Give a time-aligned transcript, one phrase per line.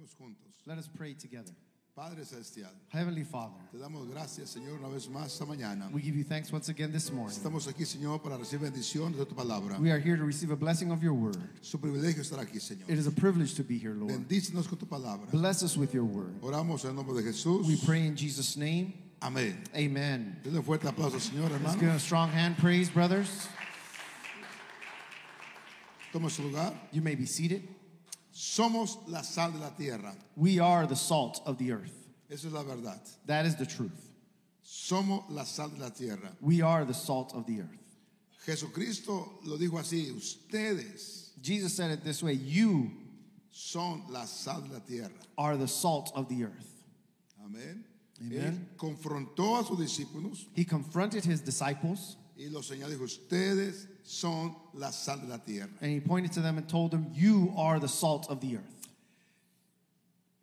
[0.00, 0.52] Oremos juntos.
[0.66, 1.52] Let us pray together.
[1.94, 5.90] Padre Celestial, Heavenly Father, te damos gracias, Señor, una vez más esta mañana.
[5.92, 7.36] we give you thanks once again this morning.
[7.36, 9.78] Estamos aquí, Señor, para recibir bendición de tu palabra.
[9.78, 11.36] We are here to receive a blessing of your word.
[11.60, 12.88] Su privilegio estar aquí, Señor.
[12.88, 14.12] It is a privilege to be here, Lord.
[14.12, 15.30] Bendícenos con tu palabra.
[15.30, 16.40] Bless us with your word.
[16.40, 17.66] Oramos en nombre de Jesús.
[17.66, 18.94] We pray in Jesus' name.
[19.20, 19.62] Amén.
[19.74, 20.40] Amen.
[20.42, 23.48] Denle fuerte aplauso, Señor, Let's give a strong hand praise, brothers.
[26.12, 26.72] Toma su lugar.
[26.92, 27.79] You may be seated.
[28.40, 30.14] Somos la sal de la tierra.
[30.34, 31.92] We are the salt of the earth.
[32.30, 32.98] Esa es la verdad.
[33.26, 34.12] That is the truth.
[34.64, 36.30] Somos la sal de la tierra.
[36.40, 37.78] We are the salt of the earth.
[38.46, 40.10] Jesucristo lo dijo así.
[40.16, 42.90] Ustedes Jesus said it this way You
[43.50, 45.10] son la sal de la tierra.
[45.36, 46.82] are the salt of the earth.
[47.44, 47.84] Amén.
[48.22, 48.68] Amen.
[48.72, 52.88] Él confrontó a sus discípulos He confronted his disciples y los señaló.
[52.88, 55.68] Dijo, ustedes son la sal de la tierra.
[55.80, 58.88] and he pointed to them and told them, You are the salt of the earth.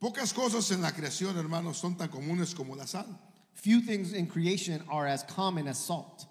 [0.02, 3.06] Pocas cosas en la creación, hermanos, son tan comunes como la sal.
[3.56, 6.26] Few things in creation are as common as salt.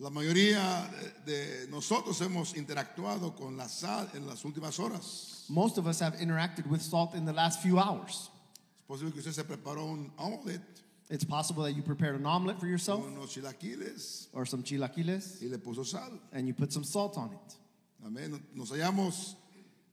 [0.00, 0.88] La mayoría
[1.26, 5.44] de nosotros hemos interactuado con la sal en las últimas horas.
[5.50, 8.30] Most of us have interacted with salt in the last few hours.
[8.78, 10.62] Es posible que usted se preparó un omelet
[11.10, 15.48] It's possible that you prepared an omelet for yourself unos chilaquiles or some chilaquiles y
[15.50, 16.10] le puso sal.
[16.32, 17.54] and you put some salt on it.
[18.06, 18.38] Amén.
[18.54, 19.34] Nos hayamos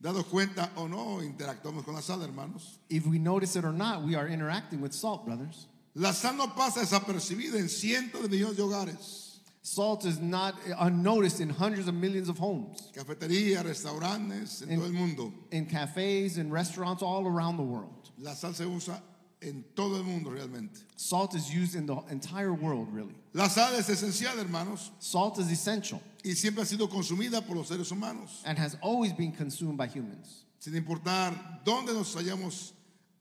[0.00, 2.78] dado cuenta o no, interactuamos con la sal, hermanos.
[2.90, 5.66] If we notice it or not, we are interacting with salt, brothers.
[5.94, 9.22] La sal no pasa desapercibida en cientos de millones de hogares.
[9.62, 14.92] Salt is not unnoticed in hundreds of millions of homes, Cafeterías, restaurantes, en todo el
[14.92, 15.32] mundo.
[15.50, 18.10] in cafes and restaurants all around the world.
[18.18, 19.02] La sal se usa
[19.42, 20.80] en todo el mundo realmente.
[20.96, 23.14] Salt is used in the entire world, really.
[23.34, 27.68] La sal es esencial, hermanos, Salt is essential y siempre ha sido consumida por los
[27.68, 28.42] seres humanos.
[28.46, 30.44] and has always been consumed by humans.
[30.58, 32.72] Sin importar dónde nos hayamos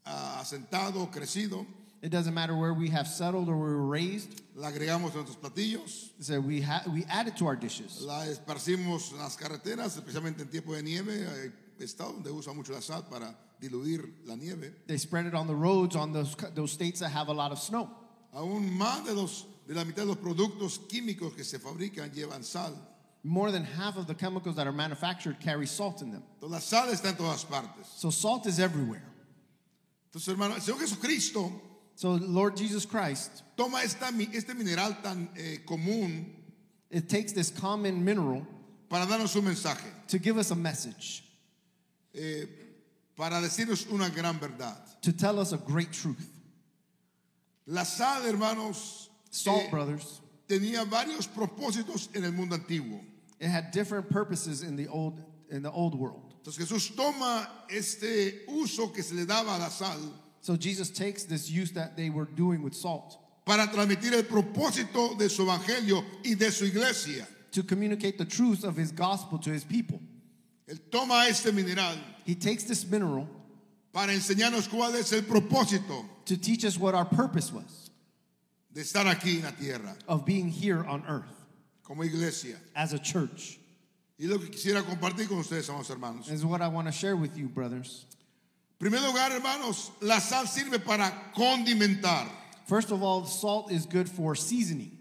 [0.06, 1.66] ah, asentado o crecido,
[2.02, 4.42] It doesn't matter where we have settled or we were raised.
[4.56, 8.00] la agregamos a nuestros platillos, So we, ha- we add it to our dishes.
[8.02, 11.26] la esparcimos en las carreteras, especialmente en tiempo de nieve.
[11.28, 11.52] Hay
[11.84, 14.74] estados donde usa mucho la sal para diluir la nieve.
[14.88, 17.60] They spread it on the roads on those, those states that have a lot of
[17.60, 17.90] snow.
[18.34, 22.44] Aún más de, los, de la mitad de los productos químicos que se fabrican llevan
[22.44, 22.74] sal.
[23.24, 26.24] More than half of the chemicals that are manufactured carry salt in them.
[26.40, 27.88] Entonces, la sal está en todas partes.
[27.98, 29.04] So salt is everywhere.
[30.12, 31.52] Entonces, hermano, el Señor Jesucristo
[31.96, 36.26] So Lord Jesus Christ, toma esta, este mineral tan eh, común
[36.92, 38.46] it takes this common mineral
[38.90, 41.24] para darnos un mensaje, to give us a message,
[42.18, 42.46] eh,
[43.16, 44.78] para decirnos una gran verdad.
[45.02, 46.30] to tell us a great truth.
[47.68, 53.00] La sal, hermanos, Salt, eh, brothers, tenía varios propósitos en el mundo antiguo.
[53.40, 56.34] it had different purposes in the old in the old world.
[56.44, 60.00] Entonces Jesús toma este uso que se le daba a la sal
[60.42, 65.18] So Jesus takes this use that they were doing with salt para transmitir el propósito
[65.18, 67.28] de su evangelio y de su iglesia.
[67.52, 70.00] to communicate the truth of his gospel to his people.
[70.68, 73.28] Él toma este mineral He takes this mineral
[73.94, 77.92] para enseñarnos cuál es el propósito to teach us what our purpose was
[78.74, 81.46] de estar aquí en la tierra of being here on earth
[81.84, 82.58] como iglesia.
[82.76, 83.60] as a church.
[84.18, 86.32] Y lo que quisiera compartir con ustedes, amados hermanos.
[86.32, 88.06] Is what I want to share with you, brothers.
[88.80, 92.28] En primer lugar, hermanos, la sal sirve para condimentar.
[92.66, 94.98] First of all, salt is good for seasoning.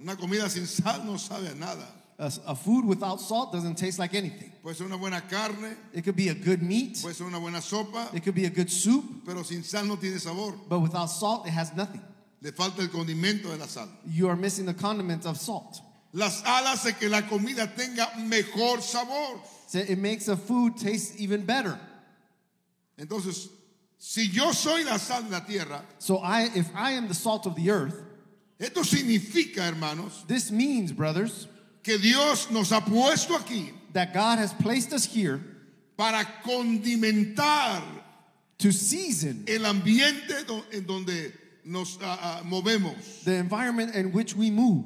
[0.00, 1.86] Una comida sin sal no sabe a nada.
[2.18, 4.52] A, a food without salt doesn't taste like anything.
[4.62, 7.58] Puede ser una buena carne, It could be a good meat, puede ser una buena
[7.58, 10.54] sopa, it could be a good soup, pero sin sal no tiene sabor.
[10.68, 12.02] but without salt, it has nothing.
[12.40, 13.88] Le falta el condimento de la sal.
[14.06, 15.80] You are missing the condiment of salt.
[16.12, 19.40] La sal hace que la comida tenga mejor sabor.
[19.68, 21.78] So it makes a food taste even better.
[22.98, 23.48] Entonces,
[23.98, 27.46] si yo soy la sal de la tierra, So I, if I am the salt
[27.46, 27.98] of the earth,
[28.60, 31.48] esto significa, hermanos, this means, brothers,
[31.82, 35.40] que Dios nos ha puesto aquí that God has placed us here
[35.96, 37.82] para condimentar
[38.58, 41.32] to season el ambiente do- en donde
[41.64, 43.24] nos ah, ah, movemos.
[43.24, 44.84] the environment in which we move.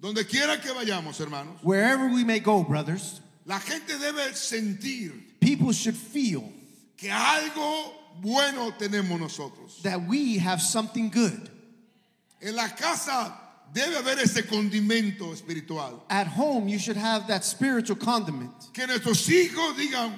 [0.00, 5.72] Donde quiera que vayamos, hermanos, Wherever we may go, brothers, la gente debe sentir people
[5.72, 6.44] should feel
[6.96, 9.80] que algo bueno tenemos nosotros.
[9.82, 11.48] that we have something good.
[12.40, 13.32] En la casa
[13.72, 16.04] debe haber ese condimento espiritual.
[16.10, 18.52] At home, you should have that spiritual condiment.
[18.72, 20.12] Que nuestros hijos digan,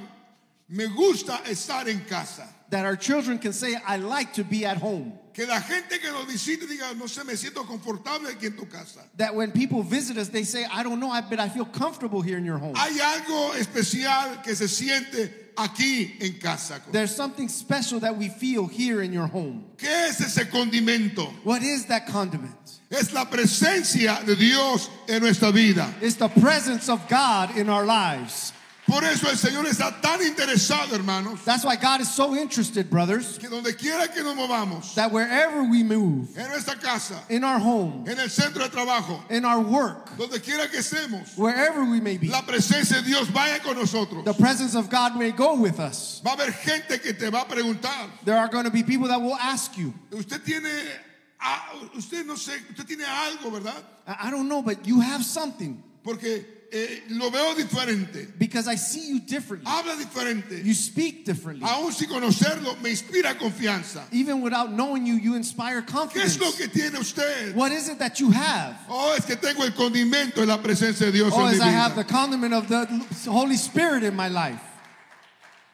[0.68, 2.48] Me gusta estar en casa.
[2.70, 5.12] That our children can say, I like to be at home.
[5.34, 8.64] Que la gente que nos visite diga, no sé, me siento confortable aquí en tu
[8.66, 9.00] casa.
[9.16, 12.38] That when people visit us, they say, I don't know, but I feel comfortable here
[12.38, 12.74] in your home.
[12.76, 16.80] Hay algo especial que se siente aquí en casa.
[16.90, 19.66] There's something special that we feel here in your home.
[19.76, 21.30] ¿Qué es ese condimento?
[21.44, 22.73] What is that condiment?
[22.96, 25.92] Es la presencia de Dios en nuestra vida.
[26.00, 28.52] It's the presence of God in our lives.
[28.86, 33.38] Por eso el Señor está tan interesado, hermanos, That's why God is so interested, brothers,
[33.38, 37.58] que donde quiera que nos movamos, that wherever we move, en nuestra casa, in our
[37.58, 41.98] home, en el centro de trabajo, in our work, donde quiera que estemos, wherever we
[41.98, 44.22] may be, la presencia de Dios vaya con nosotros.
[44.26, 46.20] the presence of God may go with us.
[46.22, 49.08] Va a haber gente que te va a preguntar, There are going to be people
[49.08, 50.70] that will ask you, usted tiene,
[51.44, 53.82] ah, usted no sé, usted tiene algo, ¿verdad?
[54.06, 58.74] I I don't know, but you have something Porque eh, lo veo diferente, because I
[58.74, 59.70] see you differently.
[59.70, 60.62] habla diferente.
[60.64, 61.64] You speak differently.
[61.66, 64.02] Aún sin conocerlo, me inspira confianza.
[64.12, 65.86] Even without knowing you, you inspire ¿Qué
[66.22, 66.40] es confidence.
[66.40, 67.54] lo que tiene usted?
[67.54, 68.76] What is it that you have?
[68.90, 71.60] Oh, es que tengo el condimento de la presencia de Dios Oh, en mi as
[71.60, 72.12] I have the vida.
[72.12, 74.60] condiment of the Holy Spirit in my life.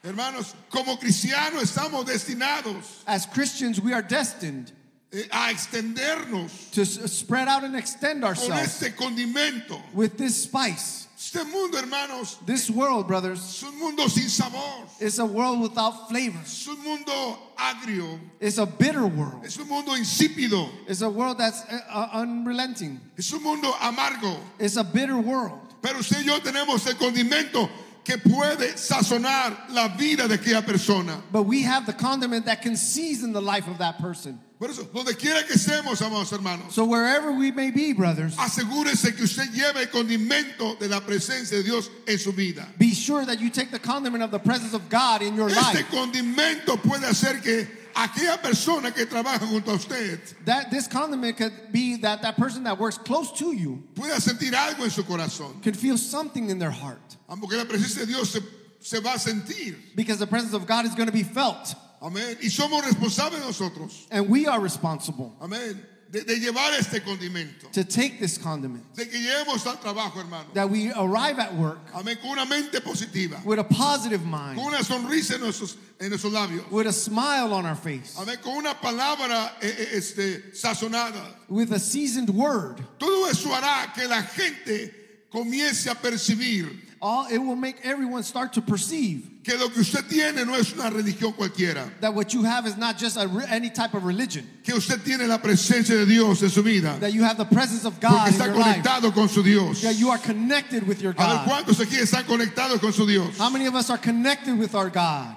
[0.05, 4.73] Hermanos, como cristianos estamos destinados As Christians, we are destined
[5.13, 9.81] a extendernos to spread out and extend con ourselves este condimento.
[9.93, 11.07] with this spice.
[11.17, 14.87] Este mundo, hermanos, This world, brothers, es un mundo sin sabor.
[15.01, 16.41] is a world without flavor.
[16.43, 18.19] Es un mundo agrio.
[18.41, 19.45] It's a bitter world.
[19.45, 20.69] Es un mundo insípido.
[20.89, 22.99] It's a world that's uh, uh, unrelenting.
[23.19, 24.35] Es un mundo amargo.
[24.59, 25.61] It's a bitter world.
[25.83, 27.69] Pero usted y yo tenemos el condimento
[28.05, 31.23] que puede sazonar la vida de aquella persona.
[31.31, 34.41] But we have the condiment that can season the life of that person.
[34.59, 39.17] Por eso, donde quiera que estemos, amados hermanos, So wherever we may be, brothers, asegúrese
[39.17, 42.67] que usted lleve el condimento de la presencia de Dios en su vida.
[42.79, 45.57] be sure that you take the condiment of the presence of God in your Este
[45.77, 45.87] life.
[45.91, 47.67] condimento puede hacer que
[48.05, 52.65] aquella persona que trabaja junto a usted That this condiment could be that that person
[52.65, 55.63] that works close to you pueda sentir algo en su corazón.
[55.63, 58.41] can feel something in their heart Porque la presencia de Dios se,
[58.81, 59.77] se va a sentir.
[59.95, 61.75] because the presence of God is going to be felt.
[62.03, 62.39] Amén.
[62.43, 64.07] Y somos responsables nosotros.
[64.11, 65.79] And we are responsible Amén.
[66.11, 67.71] De, de llevar este condimento.
[67.73, 70.47] to take this condiment, De que lleguemos al trabajo, hermano.
[70.55, 72.19] that we arrive at work Amén.
[72.21, 73.41] Con una mente positiva.
[73.45, 76.69] with a positive mind, Con una sonrisa en nuestros, en nuestros labios.
[76.73, 78.39] with a smile on our face, Amén.
[78.43, 81.35] Con una palabra eh, eh, este, sazonada.
[81.49, 82.85] with a seasoned word.
[82.99, 84.93] Todo eso hará que la gente
[85.31, 90.07] comience a percibir All it will make everyone start to perceive que lo que usted
[90.07, 91.91] tiene no es una religión cualquiera.
[92.03, 95.27] that what you have is not just a, any type of religion, Que usted tiene
[95.27, 96.99] la presencia de Dios en su vida.
[97.01, 99.81] that you have the presence of Porque God in está your life, con su Dios.
[99.81, 101.49] that you are connected with your God.
[101.49, 103.39] ¿cuántos aquí están conectados con su Dios?
[103.39, 105.37] How many of us are connected with our God?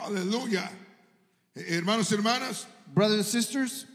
[0.00, 0.68] Aleluya.
[1.56, 3.86] Eh, Hermanos y hermanas, Brothers and sisters,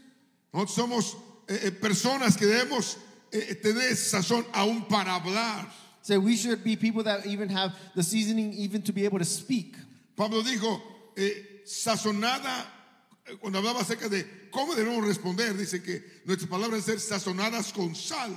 [0.54, 1.14] nosotros somos
[1.48, 2.96] eh, eh, personas que debemos
[3.30, 5.66] eh, tener sazón aún para hablar.
[6.04, 9.24] Say we should be people that even have the seasoning even to be able to
[9.24, 9.74] speak.
[10.14, 10.78] Pablo dijo,
[11.16, 11.30] eh,
[11.64, 12.66] sazonada,
[13.26, 14.22] eh, cuando hablaba acerca de
[14.52, 18.32] cómo debemos responder, dice que nuestras palabras ser sazonadas con sal.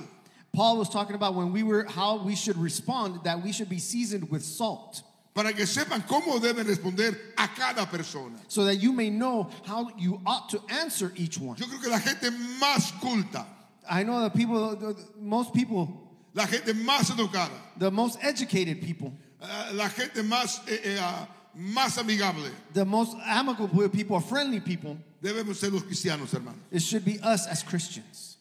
[0.50, 3.78] Paul was talking about when we were how we should respond that we should be
[3.78, 5.02] seasoned with salt
[5.34, 8.38] para que sepan cómo deben responder a cada persona.
[8.48, 11.58] so that you may know how you ought to answer each one.
[11.58, 13.44] Yo creo que la gente más culta,
[13.90, 16.07] I know that people most people
[16.38, 19.12] la gente más educada, the most educated people,
[19.42, 21.26] eh, la gente más, eh, eh, ah,
[21.56, 26.60] más amigable, the most amicable people, or friendly people, debemos ser los cristianos, hermanos.
[26.70, 28.36] it should be us as Christians.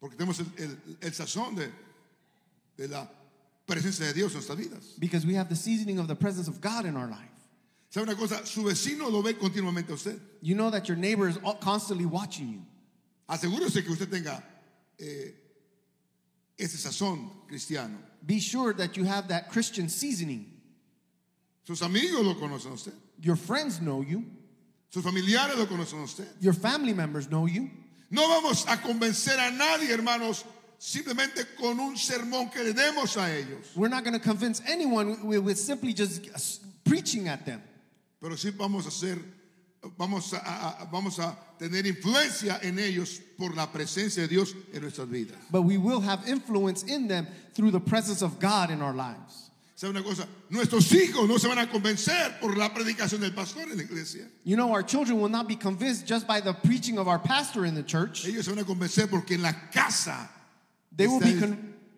[0.00, 1.70] Porque tenemos el, el- el sazón de,
[2.78, 3.06] de la
[3.66, 4.98] presencia de Dios en nuestras vidas.
[4.98, 7.28] Because we have the seasoning of the presence of God in our life.
[7.90, 8.44] ¿Sabe una cosa?
[8.46, 10.18] Su vecino lo ve continuamente a usted.
[10.42, 12.62] You know that your neighbor is constantly watching you.
[13.28, 14.42] Asegúrese que usted tenga
[14.98, 15.32] eh,
[16.58, 17.98] ese sazón cristiano.
[18.24, 20.46] Be sure that you have that Christian seasoning.
[21.64, 22.92] Sus amigos lo conocen a usted.
[23.20, 24.24] Your friends know you.
[24.90, 26.26] Sus familiares lo conocen a usted.
[26.40, 27.70] Your family members know you.
[28.10, 30.44] No vamos a convencer a nadie, hermanos,
[30.78, 33.74] simplemente con un sermón que le demos a ellos.
[33.74, 36.38] We're not going to convince anyone with, with simply just uh,
[36.84, 37.62] preaching at them.
[38.20, 39.18] Pero sí vamos a hacer,
[39.98, 44.82] vamos a, a- vamos a tener influencia en ellos por la presencia de Dios en
[44.82, 45.36] nuestras vidas.
[45.50, 49.50] But we will have influence in them through the presence of God in our lives.
[49.76, 50.26] ¿Sabe una cosa?
[50.48, 54.26] Nuestros hijos no se van a convencer por la predicación del pastor en la iglesia.
[54.42, 57.66] You know, our children will not be convinced just by the preaching of our pastor
[57.66, 58.24] in the church.
[58.26, 60.30] Ellos se van a convencer porque en la casa
[60.96, 61.38] They will be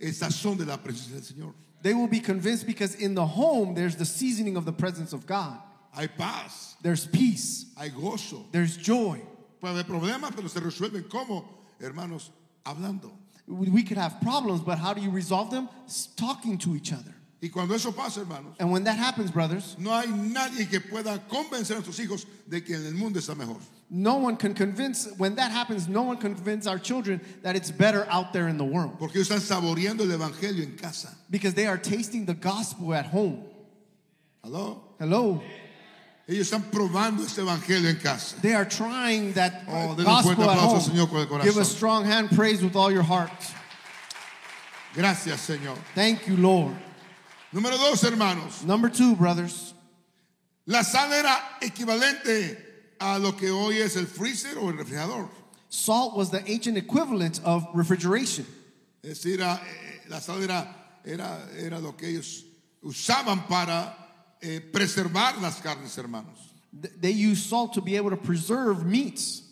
[0.00, 1.54] el sazón de la presencia del Señor.
[1.82, 5.24] They will be convinced because in the home there's the seasoning of the presence of
[5.26, 5.60] God.
[5.94, 8.44] Hay paz, There's peace, hay gozo.
[8.52, 9.20] there's joy.
[9.60, 11.44] Puede haber problemas, pero se resuelven como,
[11.80, 12.30] hermanos,
[12.64, 13.10] hablando.
[13.46, 15.68] We could have problems, but how do you resolve them?
[15.86, 17.14] S- Talking to each other.
[17.40, 21.18] Y cuando eso pasa, hermanos, And when that happens, brothers, no hay nadie que pueda
[21.28, 23.56] convencer a sus hijos de que en el mundo está mejor.
[23.90, 27.70] no one can convince, when that happens, no one can convince our children that it's
[27.70, 31.16] better out there in the world Porque ellos están saboreando el evangelio en casa.
[31.30, 33.44] because they are tasting the gospel at home.
[34.44, 34.82] Hello?
[34.98, 35.40] Hello?
[36.28, 38.36] Ellos están probando este evangelio en casa.
[38.42, 40.80] They are trying that Oh, gospel at home.
[40.80, 41.44] Señor con el corazón.
[41.44, 43.32] Give a strong hand praise with all your heart.
[44.94, 45.78] Gracias, Señor.
[45.94, 46.76] Thank you, Lord.
[47.54, 48.62] Número dos, hermanos.
[48.64, 49.72] Number two, brothers.
[50.66, 52.58] La sal era equivalente
[53.00, 55.30] a lo que hoy es el freezer o el refrigerador.
[55.70, 58.44] Salt was the ancient equivalent of refrigeration.
[59.02, 59.58] Es decir, eh,
[60.10, 60.66] la sal era,
[61.06, 62.44] era, era lo que ellos
[62.82, 63.94] usaban para
[64.40, 66.38] eh, preservar las carnes, hermanos.
[66.72, 69.42] Th- They used salt to be able to preserve meats.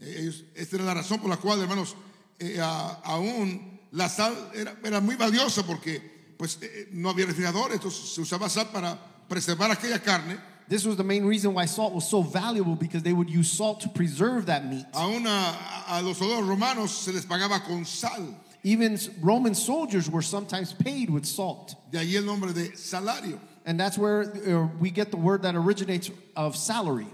[0.00, 1.94] Eh, Ellos, esta era la razón por la cual, hermanos,
[2.40, 7.76] eh, a- aún la sal era, era muy valiosa porque pues, eh, no había refrigeradores,
[7.76, 8.98] entonces se usaba sal para
[9.28, 10.36] preservar aquella carne.
[10.68, 13.80] This was the main reason why salt was so valuable because they would use salt
[13.82, 14.86] to preserve that meat.
[14.94, 18.34] Aún a, a los soldados romanos se les pagaba con sal.
[18.64, 21.74] Even Roman soldiers were sometimes paid with salt.
[21.92, 23.38] De ahí el nombre de salario.
[23.64, 27.06] And that's where uh, we get the word that originates of salary.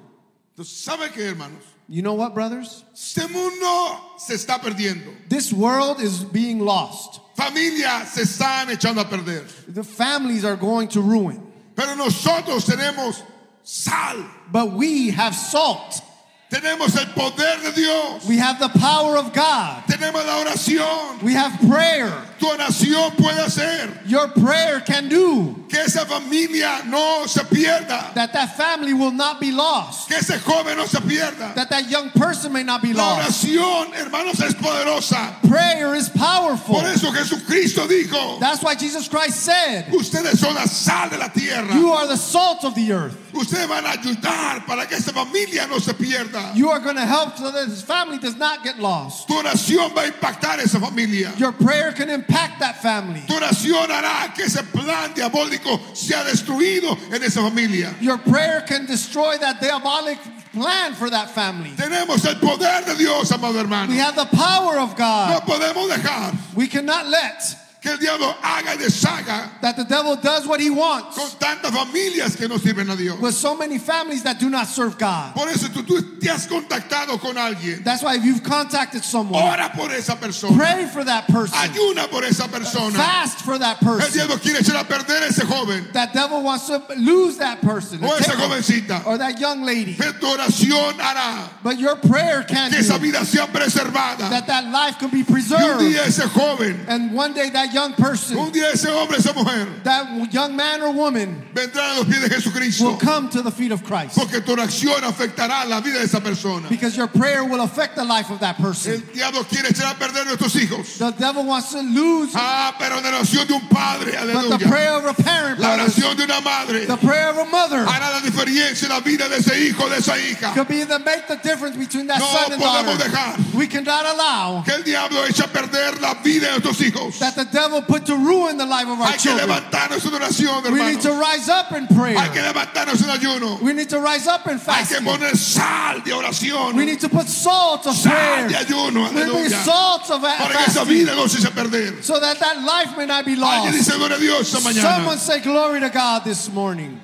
[0.58, 1.62] ¿sabe qué, hermanos?
[1.88, 2.84] You know what, brothers?
[2.92, 5.12] Este mundo se está perdiendo.
[5.28, 7.20] This world is being lost.
[7.36, 9.44] Familias se están echando a perder.
[9.66, 11.42] The families are going to ruin.
[11.74, 13.22] Pero nosotros tenemos
[13.64, 14.24] sal.
[14.52, 16.02] But we have salt.
[16.50, 18.26] Tenemos el poder de Dios.
[18.28, 19.84] We have the power of God.
[19.84, 21.22] Tenemos la oración.
[21.22, 22.12] We have prayer.
[22.40, 28.14] Tu oración puede hacer Your prayer can do que esa familia no se pierda.
[28.14, 30.08] that that family will not be lost.
[30.08, 31.54] Que ese joven no se pierda.
[31.54, 33.44] That that young person may not be La lost.
[33.44, 35.36] oración, hermanos, es poderosa.
[35.46, 36.76] Prayer is powerful.
[36.76, 41.28] Por eso Jesucristo dijo, That's why Jesus Christ said, ustedes son la sal de la
[41.28, 41.74] tierra.
[41.74, 43.16] You are the salt of the earth.
[43.34, 46.56] Ustedes van a ayudar para que esa familia no se pierda.
[46.56, 49.28] You are going to help so that his family does not get lost.
[49.28, 51.32] Tu oración va a impactar esa familia.
[51.36, 53.22] Your prayer can impact that family.
[53.26, 57.94] Tu oración hará que ese plan diabólico sea destruido en esa familia.
[58.00, 60.18] Your prayer can destroy that diabolic
[60.52, 61.70] plan for that family.
[61.76, 63.88] Tenemos el poder de Dios, amado hermano.
[63.88, 65.42] We have the power of No God.
[65.46, 70.46] podemos dejar We cannot let que el diablo haga y deshaga that the devil does
[70.46, 73.18] what he wants con tantas familias que no sirven a Dios.
[73.20, 75.34] with so many families that do not serve God.
[75.34, 77.82] Por eso tú, tú te has contactado con alguien.
[77.82, 80.56] That's why if you've contacted someone, Ora por esa persona.
[80.56, 81.56] pray for that person.
[81.58, 82.92] Ayuna por esa persona.
[82.96, 84.12] Fast for that El person.
[84.12, 88.04] diablo quiere echar a perder a ese joven That devil wants to lose that person.
[88.04, 89.06] o esa jovencita.
[89.06, 89.94] Or that young lady.
[89.98, 94.28] Pero tu oración hará But your prayer can que esa do vida sea preservada.
[94.30, 95.80] that that life can be Y un preserved.
[95.80, 99.66] día ese joven, And one day that young person, un día ese hombre, esa mujer,
[99.84, 102.98] that young man or woman vendrán a los pies de will Jesucristo.
[103.00, 104.16] come to the feet of Christ.
[104.16, 106.68] Porque tu oración afectará la vida de esa persona.
[106.68, 109.02] Because your prayer will affect the life of that El person.
[109.14, 110.98] diablo quiere echar a perder nuestros hijos.
[110.98, 114.68] The devil wants to lose, Ah, pero la oración de un padre, but the aleluya.
[114.68, 118.10] prayer of a parent, La oración de una madre the prayer of a mother, hará
[118.12, 120.52] la diferencia en la vida de ese hijo, de esa hija.
[120.54, 123.10] could be the make the difference between that No son and podemos daughter.
[123.10, 127.18] dejar We cannot allow que el diablo eche a perder la vida de nuestros hijos.
[127.18, 129.48] that the devil put to ruin the life of our Hay que children.
[129.48, 132.16] levantarnos en oración, We need to rise up in Hay que prayer.
[132.54, 133.60] levantarnos en ayuno.
[133.60, 135.04] We need to rise up in Hay que fasting.
[135.04, 136.74] poner sal de oración.
[136.74, 138.48] We need to put salt of Sal prayer.
[138.48, 142.02] de ayuno, We need salt of Para que esa fasting vida no se perder.
[142.02, 143.72] so that that life may not be Alguien lost.
[143.72, 144.82] dice gloria a Dios esta mañana.
[144.96, 147.00] Someone say glory to God this morning.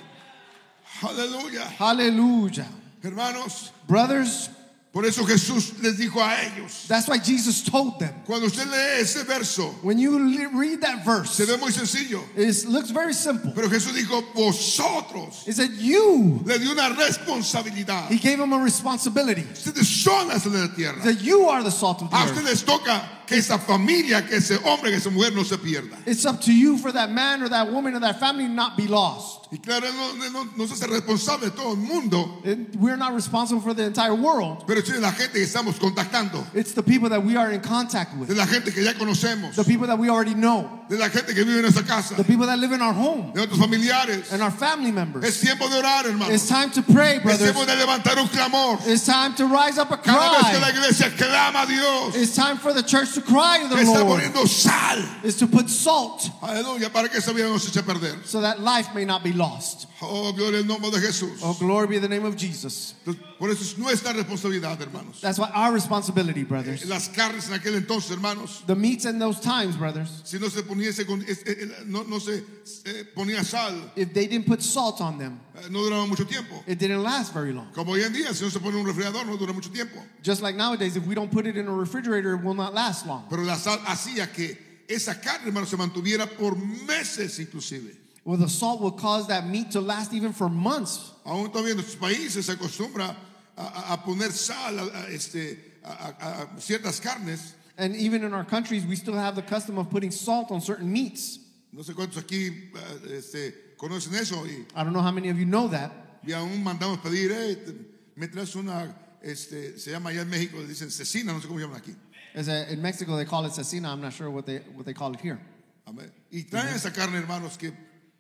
[1.00, 1.60] Hallelujah.
[1.78, 2.66] Hallelujah.
[3.02, 4.48] Hermanos, Brothers,
[4.96, 6.86] por eso Jesús les dijo a ellos.
[6.88, 8.14] that's why Jesus told them.
[8.24, 10.18] Cuando usted lee ese verso, When you
[10.58, 12.22] read that verse, se ve muy sencillo.
[12.34, 13.52] it looks very simple.
[13.54, 16.40] Pero Jesús dijo, vosotros It said you.
[16.46, 18.08] le dio una responsabilidad.
[18.08, 19.42] He gave them a responsibility.
[19.42, 21.02] Ustedes son la sal de la tierra.
[21.04, 22.36] That you are the salt of the A earth.
[22.38, 25.96] ustedes toca que esa familia, que ese hombre, que esa mujer no se pierda.
[26.06, 28.86] It's up to you for that man or that woman or that family not be
[28.86, 29.48] lost.
[29.52, 33.60] Y claro, no, no, no se hace responsable todo el mundo, And we're not responsible
[33.60, 34.64] for the entire world.
[34.66, 38.12] pero de la gente que estamos contactando, It's the people that we are in contact
[38.14, 41.08] de with, la gente que ya conocemos, the people that we already know, de la
[41.08, 43.58] gente que vive en nuestra casa, the people that live in our home, de otros
[43.58, 44.32] familiares.
[44.32, 45.24] and our family members.
[45.24, 46.32] Es tiempo de orar, hermano.
[46.32, 47.52] It's time to pray, Es brothers.
[47.52, 48.78] tiempo de levantar un clamor.
[48.86, 50.78] It's time to rise up a Cada vez que la cry.
[50.78, 54.20] iglesia clama a Dios, It's time for the church to cry to the Está Lord
[54.22, 55.02] poniendo sal.
[55.24, 58.24] is to put salt Aleluya, para que esa vida no se eche a perder.
[58.24, 59.85] so that life may not be lost.
[60.02, 61.40] Oh, gloria al nombre de Jesús.
[61.42, 62.94] Oh, glory be the name of Jesus.
[63.38, 65.20] Por eso es nuestra responsabilidad, hermanos.
[65.22, 66.84] That's why our responsibility, brothers.
[66.86, 70.62] Las carnes en aquel entonces, hermanos, The meats in those times, brothers, si no se
[70.62, 72.42] poniese con- eh, eh, no, no se
[72.84, 76.62] eh, ponía sal, if they didn't put salt on them, eh, no duraba mucho tiempo.
[76.66, 77.72] it didn't last very long.
[77.72, 79.96] Como hoy en día, si no se pone un refrigerador, no dura mucho tiempo.
[80.22, 83.06] Just like nowadays, if we don't put it in a refrigerator, it will not last
[83.06, 83.24] long.
[83.30, 87.96] Pero la sal hacía que esa carne, hermanos, se mantuviera por meses inclusive.
[88.26, 91.12] Well, the salt will cause that meat to last even for months.
[91.24, 93.14] Aún todavía en nuestros países se acostumbra
[93.56, 97.54] a, poner sal a, a- este, a, a- a ciertas carnes.
[97.78, 100.92] And even in our countries, we still have the custom of putting salt on certain
[100.92, 101.38] meats.
[101.72, 105.38] No sé cuántos aquí eh, este, conocen eso y, I don't know how many of
[105.38, 105.92] you know that.
[106.26, 107.74] y aún mandamos pedir, "Hey, te-
[108.16, 108.92] me traes una,
[109.22, 111.94] este, se llama allá en México, le dicen cecina, no sé cómo llaman aquí.
[112.34, 113.88] As a, in Mexico, they call it cecina.
[113.92, 115.38] I'm not sure what they, what they call it here.
[115.86, 116.10] Amén.
[116.32, 117.72] Y traen esa carne, hermanos, que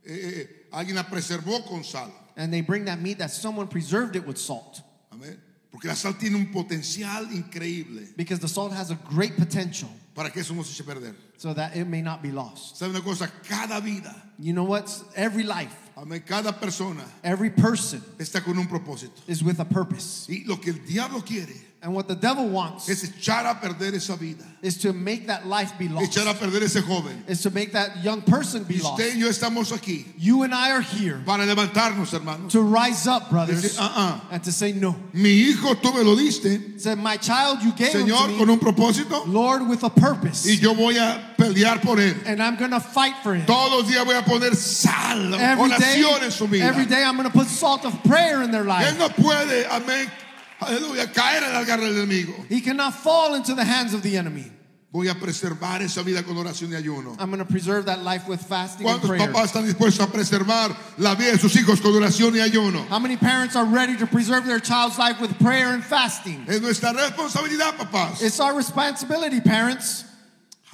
[0.06, 2.10] eh, eh, alguien la preservó con sal.
[2.36, 4.82] And they bring that meat that someone preserved it with salt.
[5.12, 5.38] Amén.
[5.70, 10.30] Porque la sal tiene un potencial increíble Because the salt has a great potential para
[10.30, 11.14] que eso no se eche a perder.
[11.36, 12.76] so that it may not be lost.
[12.76, 13.30] ¿Sabe una cosa?
[13.48, 14.90] Cada vida, You know what?
[15.14, 19.20] Every life, amén, cada persona every person está con un propósito.
[19.28, 20.26] is with a purpose.
[20.28, 23.94] Y lo que el diablo quiere And what the devil wants es echar a perder
[23.94, 27.22] esa vida, is to make that life be lost, echar a perder ese joven.
[27.28, 29.14] is to make that young person be Y usted lost.
[29.14, 32.50] y yo estamos aquí You and I are here para levantarnos, hermanos.
[32.52, 34.96] to rise up, brothers, ah, ah, and to say no.
[35.12, 38.38] mi hijo tú me lo diste, Say, my child, you gave him to Señor, me,
[38.38, 42.14] con un propósito, Lord, with a purpose, y yo voy a pelear por él.
[42.26, 43.46] and I'm gonna fight for him.
[43.46, 46.64] Todos los días voy a poner sal, Every day, oración en su vida.
[46.64, 48.98] every day, I'm gonna put salt of prayer in their Él life.
[48.98, 50.10] no puede, amén,
[50.60, 52.34] aleluya, caer en la garra del enemigo.
[52.48, 54.52] He cannot fall into the hands of the enemy.
[54.92, 57.16] Voy a preservar esa vida con oración y ayuno.
[57.20, 59.28] I'm gonna preserve that life with fasting and ¿Cuántos prayer.
[59.30, 62.86] papás están dispuestos a preservar la vida de sus hijos con oración y ayuno?
[62.88, 66.46] How many parents are ready to preserve their child's life with prayer and fasting?
[66.48, 68.22] Es nuestra responsabilidad, papás.
[68.22, 70.04] It's our responsibility, parents.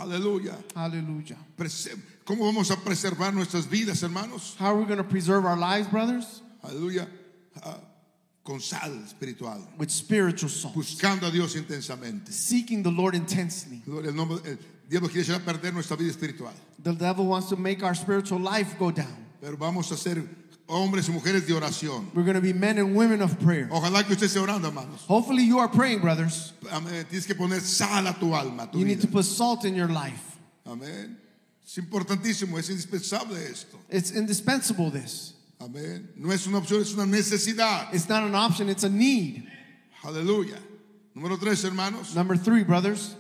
[0.03, 1.37] Aleluya.
[1.57, 4.57] Prese- ¿Cómo vamos a preservar nuestras vidas, hermanos?
[4.59, 6.43] How are we going to preserve our lives, brothers?
[6.63, 7.09] Aleluya.
[7.63, 7.79] Ah,
[8.45, 9.59] con sal espiritual.
[9.79, 10.75] With spiritual salt.
[10.75, 12.33] Buscando a Dios intensamente.
[12.33, 13.83] Seeking the Lord intensely.
[13.87, 16.53] Al nombre- El diablo quiere echar a perder nuestra vida espiritual.
[16.83, 19.27] The devil wants to make our spiritual life go down.
[19.41, 20.25] Pero vamos a ser
[20.73, 22.07] hombres y mujeres de oración.
[22.15, 23.69] We're going to be men and women of prayer.
[23.71, 25.05] Ojalá que usted esté orando, hermanos.
[25.07, 26.53] Hopefully, you are praying, brothers.
[26.71, 27.05] Amén.
[27.11, 29.07] Tienes que poner sal a tu alma, tu You need vida.
[29.07, 30.39] to put salt in your life.
[30.67, 31.17] Amén.
[31.65, 33.79] Es importantísimo, es indispensable esto.
[33.91, 35.35] It's indispensable, this.
[35.61, 36.09] Amén.
[36.17, 37.93] No es una opción, es una necesidad.
[37.95, 39.47] It's not an option, it's a need.
[40.05, 40.57] Aleluya.
[41.15, 42.15] Número tres, hermanos.
[42.17, 43.15] Number three, brothers.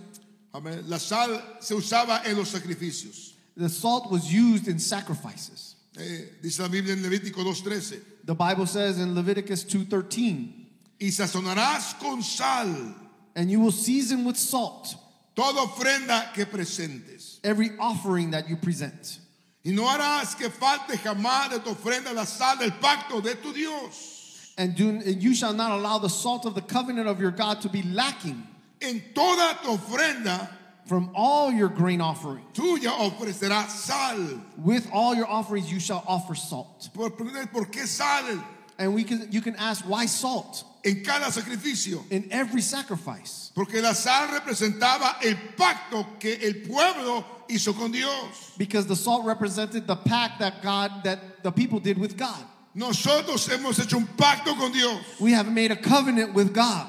[0.54, 0.84] Amén.
[0.88, 3.32] La sal se usaba en los sacrificios.
[3.56, 5.76] The salt was used in sacrifices.
[5.98, 8.00] Eh, dice la Biblia en Levítico 2.13.
[8.24, 10.66] The Bible says in Leviticus 2:13,
[11.00, 12.94] Y sazonarás con sal
[13.34, 14.94] "And you will season with salt
[15.34, 17.40] toda ofrenda que presentes.
[17.44, 19.18] every offering that you present,
[19.64, 23.52] Y no harás que falte jamás de tu ofrenda la sal del pacto de tu
[23.52, 24.52] Dios.
[24.56, 27.60] and, do, and you shall not allow the salt of the covenant of your God
[27.60, 28.46] to be lacking
[28.80, 30.48] En toda tu ofrenda
[30.86, 32.44] from all your grain offering.
[32.54, 34.40] tuya ofrecerás sal.
[34.58, 38.44] With all your offerings you shall offer salt." ¿Por, por qué sal
[38.78, 42.02] And we can you can ask why salt en cada sacrificio?
[42.10, 43.52] in every sacrifice?
[43.54, 48.52] Porque la sal representaba el pacto que el pueblo hizo con Dios.
[48.56, 52.44] Because the salt represented the pact that God that the people did with God.
[52.74, 56.86] Nosotros hemos hecho un pacto con Dios We have made a covenant with God.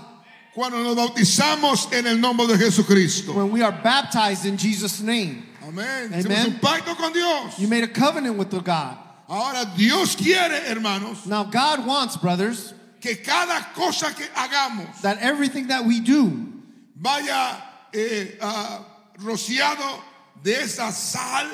[0.54, 3.34] Cuando nos bautizamos en el nombre de Jesucristo.
[3.34, 6.14] When we are baptized in Jesus' name, Amén.
[6.14, 6.24] Amen.
[6.24, 7.60] Hicimos un pacto con Dios.
[7.60, 8.98] you made a covenant with the God.
[9.28, 15.68] Ahora Dios quiere, hermanos, Now, God wants, brothers, que cada cosa que hagamos that everything
[15.68, 16.54] that we do
[16.96, 17.62] vaya
[17.94, 18.86] eh, ah,
[19.20, 20.02] rociado
[20.44, 21.48] de esa sal,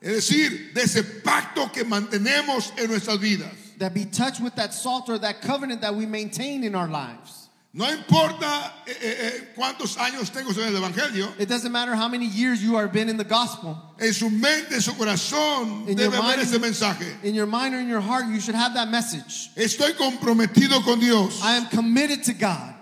[0.00, 3.52] es decir, de ese pacto que mantenemos en nuestras vidas.
[3.78, 7.45] that be touched with that salt or that covenant that we maintain in our lives.
[7.78, 12.08] No importa eh, eh, eh, cuántos años tengo en el Evangelio, It doesn't matter how
[12.08, 13.76] many years you have been in the gospel.
[14.00, 17.04] en su mente, en su corazón In your debe haber mind- ese mensaje.
[17.22, 19.50] In your mind or in your heart, you should have that message.
[19.56, 21.38] Estoy comprometido con Dios.
[21.42, 22.72] I am committed to God.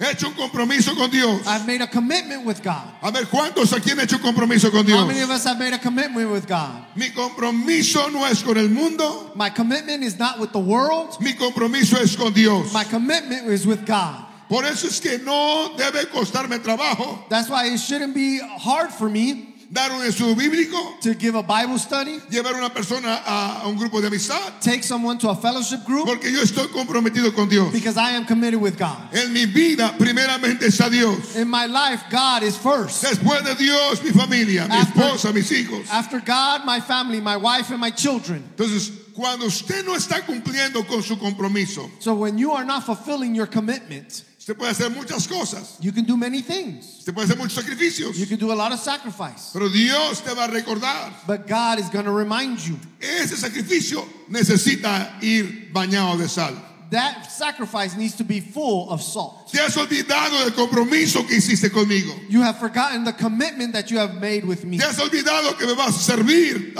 [0.00, 1.46] He hecho un compromiso con Dios.
[1.46, 2.88] I've made a commitment with God.
[3.02, 4.98] A ver, ¿cuántos aquí han hecho un compromiso con Dios?
[4.98, 6.86] How many of us have made a commitment with God?
[6.96, 11.16] Mi compromiso no es con el mundo, My commitment is not with the world.
[11.20, 12.72] mi compromiso es con Dios.
[12.72, 14.24] My commitment is with God.
[14.50, 19.08] Por eso es que no debe costarme trabajo That's why it shouldn't be hard for
[19.08, 23.68] me dar un estudio bíblico, to give a Bible study, llevar una persona a, a
[23.68, 27.48] un grupo de amistad, take someone to a fellowship group, porque yo estoy comprometido con
[27.48, 27.72] Dios.
[27.72, 29.14] because I am committed with God.
[29.14, 31.36] En mi vida, primeramente está Dios.
[31.36, 33.04] In my life, God is first.
[33.04, 35.88] Después de Dios, mi familia, mi After- esposa, mis hijos.
[35.92, 38.42] After God, my family, my wife, and my children.
[38.56, 43.36] Entonces, cuando usted no está cumpliendo con su compromiso, So when you are not fulfilling
[43.36, 46.98] your commitment, usted puede hacer muchas cosas, you can do many things.
[46.98, 49.50] usted puede hacer muchos sacrificios, You can do a lot of sacrifice.
[49.52, 51.12] pero Dios te va a recordar.
[51.26, 56.54] But God is going to remind you Ese sacrificio necesita ir bañado de sal.
[56.90, 59.48] that sacrifice needs to be full of salt.
[59.52, 62.12] Te has olvidado del compromiso que hiciste conmigo.
[62.28, 64.78] You have forgotten the commitment that you have made with me.
[64.78, 66.74] Te has olvidado que me vas a servir.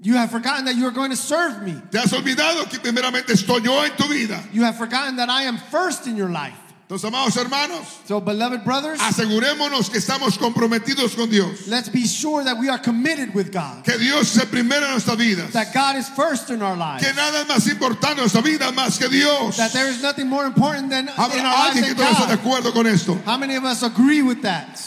[0.00, 1.74] You have forgotten that you are going to serve me.
[1.90, 4.40] Te has olvidado que primeramente estoy yo en tu vida.
[4.52, 6.54] You have forgotten that I am first in your life.
[6.88, 11.66] Entonces, amados hermanos, So, beloved brothers, asegurémonos que estamos comprometidos con Dios.
[11.68, 15.14] let's be sure that we are committed with God, Que Dios es primero en nuestra
[15.16, 15.48] vida.
[15.52, 18.72] that God is first in our lives, Que nada es más importante en nuestra vida
[18.72, 19.58] más que Dios.
[19.58, 22.38] that there is nothing more important than in our lives than está de God.
[22.38, 23.14] acuerdo con esto.
[23.26, 24.80] How many of us agree with that?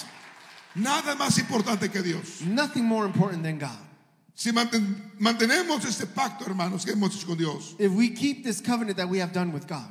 [0.73, 2.41] Nada más importante que Dios.
[2.41, 3.77] Nothing more important than God.
[4.41, 8.59] Si manten- mantenemos este pacto, hermanos, que hemos hecho con Dios, If we keep this
[8.59, 9.85] covenant that we have done with God,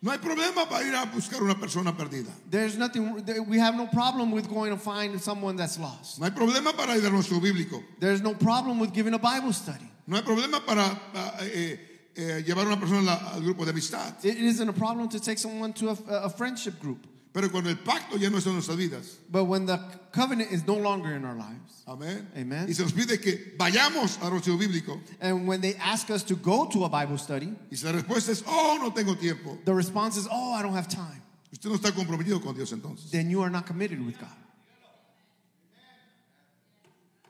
[0.00, 2.30] no hay problema para ir a buscar una persona perdida.
[2.48, 6.20] there's nothing, we have no problem with going to find someone that's lost.
[6.20, 7.82] No hay problema para ir a nuestro bíblico.
[7.98, 9.90] There's no problem with giving a Bible study.
[10.06, 11.76] No hay problema para ah, eh,
[12.14, 14.24] eh, llevar a una persona a la- al grupo de amistad.
[14.24, 17.04] It isn't a problem to take someone to a, a friendship group.
[17.36, 19.18] Pero cuando el pacto ya no está en nuestras vidas.
[19.28, 19.78] But when the
[20.10, 22.26] covenant is no longer in our lives, Amén.
[22.34, 22.66] Amen.
[22.66, 24.98] Y se nos pide que vayamos al archivo bíblico.
[25.20, 28.42] and when they ask us to go to a Bible study, Y la respuesta es,
[28.46, 29.58] oh, no tengo tiempo.
[29.66, 31.20] the response is, oh, I don't have time.
[31.52, 33.10] Usted no está comprometido con Dios entonces.
[33.10, 34.30] Then you are not committed with God.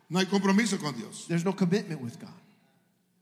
[0.09, 1.27] No hay compromiso con Dios.
[1.27, 2.31] There's no commitment with God.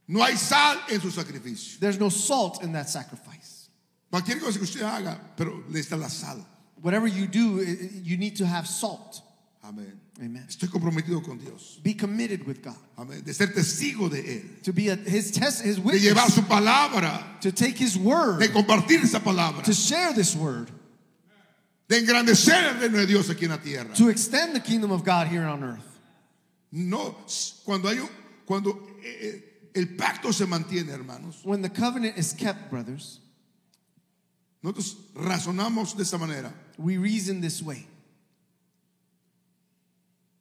[0.06, 1.80] No hay sal en su sacrificio.
[1.80, 3.70] There's no salt in that sacrifice.
[4.12, 6.44] Cualquier cosa que usted haga, pero le está la sal.
[6.84, 7.62] Whatever you do,
[8.02, 9.22] you need to have salt.
[9.64, 9.98] Amén.
[10.22, 10.44] Amen.
[10.46, 11.80] Estoy comprometido con Dios.
[11.82, 12.76] Be committed with God.
[12.98, 13.24] Amén.
[13.24, 14.62] De ser testigo de Él.
[14.64, 16.02] To be a, his test, his witness.
[16.02, 17.40] De llevar su palabra.
[17.40, 19.62] to take his word, De compartir esa palabra.
[19.64, 20.70] to share this word,
[21.88, 23.94] De engrandecer el reino de Dios aquí en la tierra.
[23.94, 26.00] to extend the kingdom of God here on earth.
[26.70, 27.16] No,
[27.64, 27.98] cuando hay
[28.44, 29.42] cuando eh, eh,
[29.74, 31.40] el pacto se mantiene, hermanos.
[31.44, 33.20] When the covenant is kept, brothers,
[34.62, 36.52] Nosotros razonamos de esta manera.
[36.78, 37.86] We reason this way.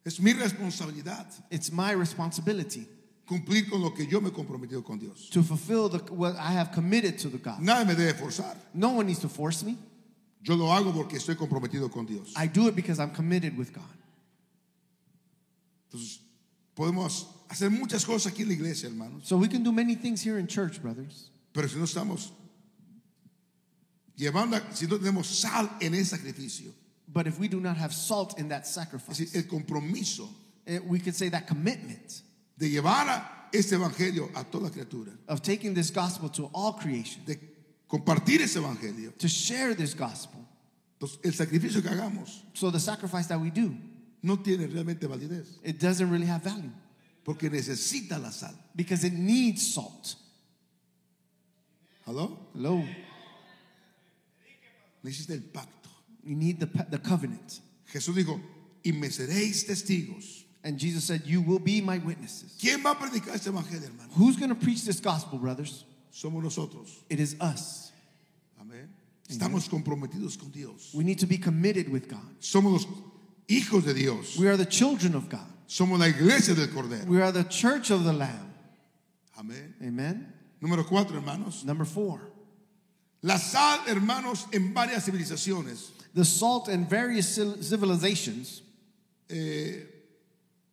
[0.06, 2.88] Es mi responsabilidad It's my responsibility
[3.26, 5.30] cumplir con lo que yo me he comprometido con Dios.
[5.30, 7.60] to fulfill the, what I have committed to the God.
[7.60, 8.56] Nadie me debe forzar.
[8.74, 9.78] No one needs to force me.
[10.42, 12.34] Yo lo hago porque estoy comprometido con Dios.
[12.36, 13.84] I do it because I'm committed with God.
[15.90, 16.20] Entonces,
[16.76, 19.26] podemos hacer muchas cosas aquí en la iglesia, hermanos.
[19.26, 21.30] So we can do many things here in church, brothers.
[21.54, 22.32] Pero si no estamos
[24.18, 26.72] llevando, si no tenemos sal en el sacrificio,
[27.08, 30.28] But if we do not have salt in that es sacrifice, decir, el compromiso
[30.66, 32.22] eh, we could say that commitment
[32.58, 37.22] de llevar a este evangelio a toda criatura, of taking this gospel to all creation,
[37.26, 37.38] de
[37.88, 39.16] compartir ese evangelio.
[39.18, 40.40] to share this gospel.
[41.00, 43.76] Entonces, el sacrificio que hagamos So the sacrifice that we do,
[44.24, 46.72] no tiene realmente validez, it doesn't really have value
[47.26, 48.54] porque necesita la sal.
[48.76, 50.16] because it needs salt.
[52.08, 52.38] ¿Aló?
[52.54, 52.84] Hello.
[55.04, 55.90] Necesita el pacto.
[56.24, 57.60] You need the, the covenant.
[57.92, 58.40] Jesús dijo,
[58.84, 60.44] y me seréis testigos.
[60.64, 62.58] And Jesus said, You will be my witnesses.
[62.60, 64.10] ¿Quién va a predicar este evangelio, hermano?
[64.14, 65.84] Who's going to preach this gospel, brothers?
[66.12, 67.04] Somos nosotros.
[67.10, 67.92] It is us.
[68.62, 68.88] Amén.
[69.30, 70.92] Estamos comprometidos con Dios.
[70.94, 72.40] We need to be committed with God.
[72.40, 72.88] Somos los
[73.48, 74.38] hijos de Dios.
[74.38, 75.48] We are the children of God.
[75.68, 77.08] Somos la iglesia del Cordero.
[77.08, 78.54] We are the church of the Lamb.
[79.38, 79.74] Amén.
[79.82, 80.32] Amen.
[80.62, 81.66] Número cuatro, hermanos.
[81.66, 82.22] Number four,
[83.24, 88.62] La sal, hermanos, en varias civilizaciones the salt in various civil- civilizations,
[89.30, 89.88] eh,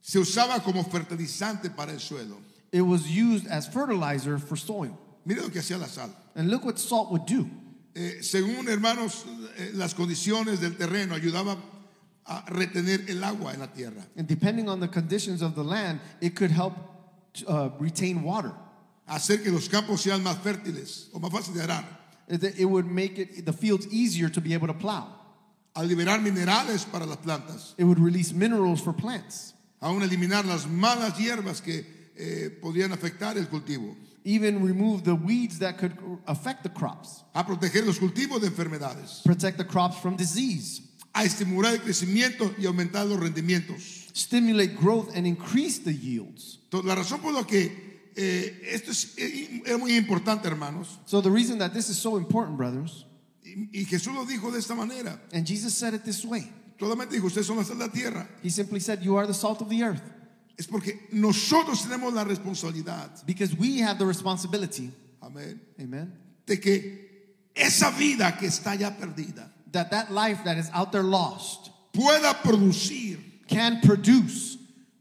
[0.03, 2.37] se usaba como fertilizante para el suelo.
[2.73, 4.97] it was used as fertilizer for soil.
[5.25, 6.11] Mire lo que hacía la sal.
[6.35, 7.49] And look what salt would do.
[7.95, 9.25] Eh, según, hermanos,
[9.57, 11.57] eh, las condiciones del terreno ayudaba
[12.27, 14.07] a retener el agua en la tierra.
[14.17, 16.75] And depending on the conditions of the land, it could help
[17.49, 18.53] uh, retain water.
[19.07, 22.00] Hacer que los campos sean más fértiles o más fáciles de arar.
[22.31, 25.07] It it would make it, the fields easier to be able to plow.
[25.75, 27.75] Al liberar minerales para las plantas.
[27.77, 29.55] It would release minerals for plants.
[29.83, 31.85] Aún eliminar las malas hierbas que
[32.17, 33.97] eh, podrían afectar el cultivo.
[34.25, 39.23] even remove the weeds that could affect the crops, a proteger los cultivos de enfermedades,
[39.25, 40.83] protect the crops from disease,
[41.15, 44.11] a estimular el crecimiento y aumentar los rendimientos.
[44.15, 46.59] stimulate growth, and increase the yields.
[46.85, 51.31] La razón por la que eh, esto es, eh, es muy importante, hermanos, So, the
[51.31, 53.05] reason that this is so important, brothers,
[53.45, 56.51] y, y Jesús lo dijo de esta manera, and Jesus said it this way.
[56.79, 59.35] Solamente dijo, ustedes son la sal de la tierra, He simply said, You are the
[59.35, 60.03] salt of the earth.
[60.59, 64.91] es porque nosotros tenemos la responsabilidad, Because we have the responsibility,
[65.23, 66.13] amén, amen,
[66.47, 67.11] de que
[67.55, 72.35] esa vida que está ya perdida that that life that is out there lost pueda
[72.43, 73.19] producir
[73.49, 74.50] can produce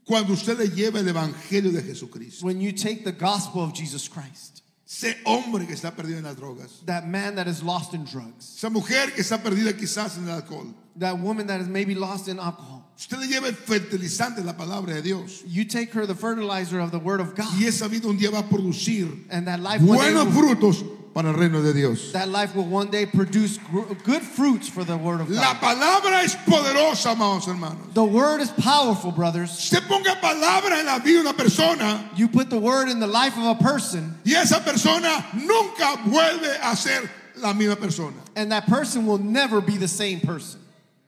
[0.09, 2.43] cuando usted le lleva el evangelio de Jesucristo.
[2.43, 4.63] when you take the gospel of Jesus Christ.
[4.87, 8.55] Ese hombre que está perdido en las drogas, That man that is lost in drugs,
[8.57, 10.73] esa mujer que está perdida quizás en el alcohol.
[10.97, 12.83] that woman that is maybe lost in alcohol.
[12.97, 15.43] Usted le lleva el fertilizante, la palabra de Dios.
[15.45, 18.31] You take her the fertilizer of the word of God, Y esa vida un día
[18.31, 22.11] va a producir and that life one day buenos frutos para el reino de Dios.
[22.13, 23.57] that life will one day produce
[24.03, 25.35] good fruits for the word of God.
[25.37, 27.93] La palabra es poderosa, amados hermanos.
[27.93, 29.51] The word is powerful, brothers.
[29.51, 33.07] Usted ponga palabra en la vida de una persona You put the word in the
[33.07, 38.15] life of a person, y esa persona nunca vuelve a ser la misma persona.
[38.35, 40.59] and that person will never be the same person.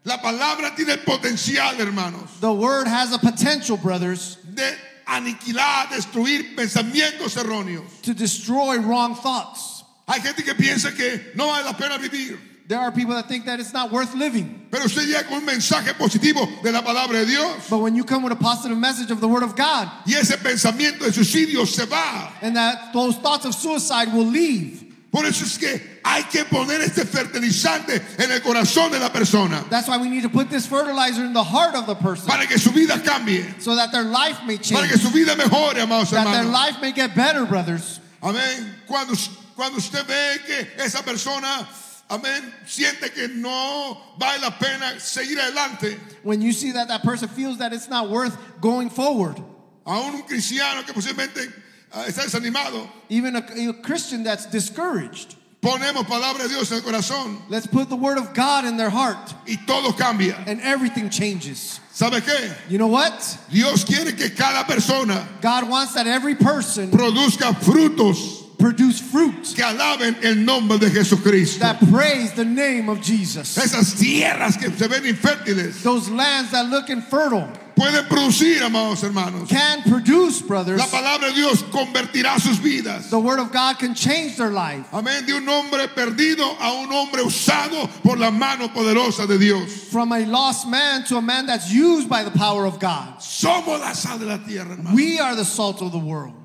[0.04, 4.68] La palabra tiene potencial, hermanos, The word has a potential, brothers, de
[5.08, 8.02] aniquilar, destruir pensamientos erróneos.
[8.02, 9.71] to destroy wrong thoughts.
[10.12, 12.38] Hay gente que piensa que no vale la pena vivir.
[12.67, 14.67] There are people that think that it's not worth living.
[14.71, 17.69] Pero usted llega con un mensaje positivo de la palabra de Dios.
[17.69, 20.38] But when you come with a positive message of the word of God, Y ese
[20.38, 22.32] pensamiento de suicidio se va.
[22.41, 24.86] and that those thoughts of suicide will leave.
[25.12, 29.65] Por eso es que hay que poner este fertilizante en el corazón de la persona.
[29.69, 32.47] That's why we need to put this fertilizer in the heart of the person Para
[32.47, 33.62] que su vida cambie.
[33.62, 36.54] so that their life may Para que change, su vida mejore, amados that their hermanos.
[36.54, 38.00] life may get better, brothers.
[38.24, 38.76] Amén.
[38.88, 39.13] Cuando,
[39.56, 41.68] cuando usted ve que esa persona,
[42.10, 45.98] amén, siente que no vale la pena seguir adelante.
[46.24, 49.38] When you see that that person feels that it's not worth going forward,
[49.86, 51.52] Aún un cristiano que posiblemente
[51.94, 52.88] ah, está desanimado.
[53.10, 57.88] even a, a Christian that's discouraged, Ponemos palabra de Dios en el corazón let's put
[57.88, 60.36] the word of God in their heart y todo cambia.
[60.48, 61.80] and everything changes.
[61.94, 62.56] ¿Sabe qué?
[62.68, 63.14] You know what?
[63.52, 69.63] Dios quiere que cada persona God wants that every person produzca frutos produce fruit que
[69.63, 71.60] alaben el nombre de Jesucristo.
[71.60, 73.58] that praise the name of Jesus.
[73.58, 79.50] Esas tierras que se ven infértiles Those lands that look infertile pueden producir, amados hermanos.
[79.50, 80.78] can produce, brothers.
[80.80, 83.10] La palabra de Dios convertirá sus vidas.
[83.10, 84.86] The word of God can change their life.
[84.93, 85.26] Amén.
[85.26, 89.89] De un hombre perdido a un hombre usado por la mano poderosa de Dios.
[89.89, 93.17] From a lost man to a man that's used by the power of God.
[93.19, 94.95] Somos la sal de la tierra, hermano.
[94.95, 96.36] We are the salt of the world.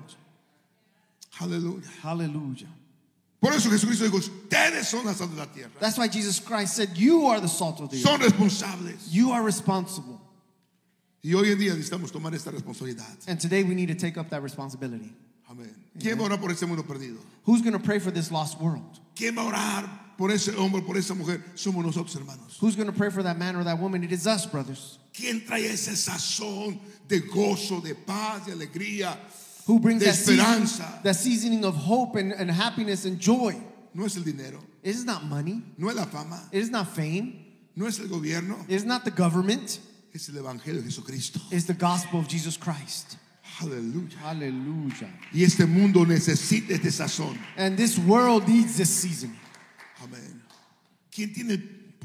[1.41, 1.87] Aleluya.
[2.03, 2.69] Hallelujah.
[3.41, 5.71] Por eso Jesucristo dijo, ustedes son la sal de la tierra.
[5.79, 8.03] That's why Jesus Christ said, You are the salt of the earth.
[8.03, 9.07] Son responsables.
[9.11, 10.21] You are responsible.
[11.23, 13.29] Y hoy en día necesitamos tomar esta responsabilidad.
[13.29, 15.13] And today we need to take up that responsibility.
[15.51, 15.75] Amén.
[15.99, 17.19] ¿Quién va a orar por este mundo perdido?
[17.45, 19.01] Who's going to pray for this lost world?
[19.15, 21.43] ¿Quién va a orar por ese hombre, por esa mujer?
[21.55, 22.59] Somos nosotros, hermanos.
[22.61, 24.03] Who's going to pray for that man or that woman?
[24.03, 24.99] It is us, brothers.
[25.13, 29.17] ¿Quién trae ese sazón de gozo, de paz, de alegría?
[29.67, 31.01] Who brings De that, season- esperanza.
[31.03, 33.57] that seasoning of hope and, and happiness and joy?
[33.95, 35.63] No es el dinero, It is not money.
[35.79, 37.45] no es la fama, It is not fame.
[37.75, 39.81] no es el gobierno, It is not the government.
[40.15, 41.41] es el evangelio de Jesucristo.
[41.51, 43.17] It's the gospel of Jesus Christ.
[43.43, 44.19] Hallelujah.
[44.19, 45.09] Hallelujah.
[45.33, 47.39] Y este mundo necesita este sazón.
[47.57, 49.35] And this world needs this season.
[50.03, 50.43] Amén.
[51.11, 51.57] ¿Quién tiene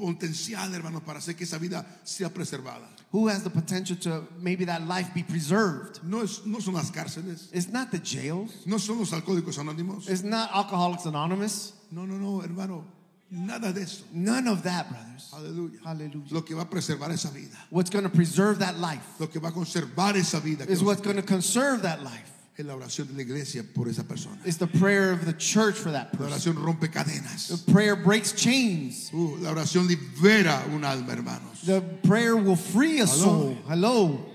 [0.01, 2.87] potencial, hermanos, para hacer que esa vida sea preservada?
[3.11, 5.99] Who has the potential to maybe that life be preserved?
[6.03, 8.65] No, es, no son las cárceles, It's not the jails.
[8.65, 10.09] no son los alcohólicos anónimos.
[10.09, 11.73] It's not Alcoholics Anonymous.
[11.91, 12.85] No, no, no, hermano,
[13.29, 14.03] nada de eso.
[14.13, 15.31] None of that, brothers.
[15.33, 15.79] Aleluya.
[15.83, 16.33] Hallelujah.
[16.33, 19.39] Lo que va a preservar esa vida, What's going to preserve that life lo que
[19.39, 22.31] va a conservar esa vida, is what's going to conserve that life.
[22.61, 24.37] Es la oración de la iglesia por esa persona.
[24.45, 26.55] It's the prayer of the church for that La person.
[26.55, 27.47] oración rompe cadenas.
[27.49, 29.09] The prayer breaks chains.
[29.13, 31.61] Uh, la oración libera un alma, hermanos.
[31.65, 33.57] The prayer will free a soul.
[33.67, 34.25] Hello.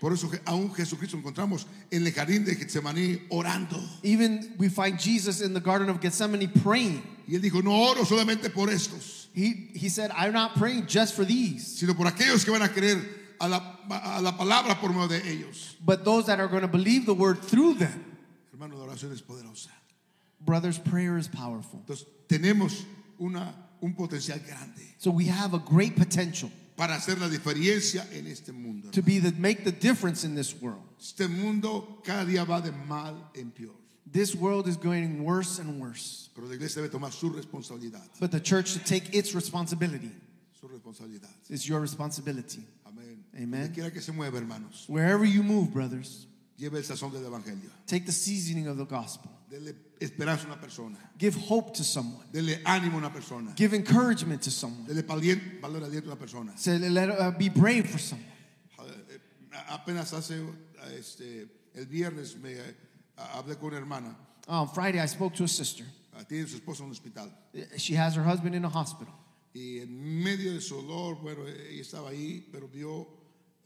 [0.00, 3.80] Por eso que aún Jesucristo encontramos en el jardín de Getsemaní orando.
[4.04, 7.02] Even we find Jesus in the Garden of Gethsemane praying.
[7.26, 11.14] Y él dijo, no oro solamente por estos, He, he said, I'm not praying just
[11.14, 13.00] for these, sino por aquellos que van a creer
[13.40, 15.76] a la, a la palabra por medio de ellos.
[15.84, 18.04] but those that are going to believe the word through them.
[18.52, 19.68] Hermano, la oración es poderosa.
[20.40, 21.80] Brothers, prayer is powerful.
[21.86, 22.84] Entonces, tenemos
[23.20, 28.26] una, un potencial grande So we have a great potential para hacer la diferencia en
[28.26, 28.90] este mundo.
[28.92, 30.82] to be the make the difference in this world.
[31.00, 33.74] Este mundo cada día va de mal en peor.
[34.10, 36.30] This world is going worse and worse.
[36.34, 38.00] Pero la iglesia debe tomar su responsabilidad.
[38.20, 40.10] But the church should take its responsibility.
[40.60, 41.28] Su responsabilidad.
[41.50, 42.62] It's your responsibility.
[43.36, 43.72] Amen.
[43.72, 47.70] Que se mueva, hermanos, Wherever you move, brothers, lleve el sazón del evangelio.
[47.86, 49.30] take the seasoning of the gospel.
[49.48, 50.98] Dele esperanza a una persona.
[51.16, 52.24] Give hope to someone.
[52.32, 53.52] Dele ánimo a una persona.
[53.56, 54.86] Give encouragement to someone.
[54.86, 56.52] Dele valor aliento a una persona.
[56.56, 58.26] Say, let uh, be brave for someone.
[58.80, 59.18] Eh,
[59.70, 62.74] Apenas hace eh, este, el viernes me eh,
[63.34, 64.16] hablé con una hermana.
[64.48, 65.84] On Friday, I spoke to a sister.
[66.14, 67.30] Ah, Tiene su esposo en un hospital.
[67.76, 69.14] She has her husband in a hospital.
[69.54, 73.08] Y en medio de su dolor, bueno, ella estaba ahí, pero vio